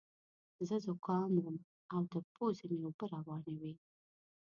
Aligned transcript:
زه 0.67 0.75
ذکام 0.87 1.31
وم 1.43 1.55
او 1.95 2.01
تر 2.11 2.21
پوزې 2.35 2.65
مې 2.71 2.77
اوبه 2.85 3.05
روانې 3.15 3.55
وې. 3.61 3.73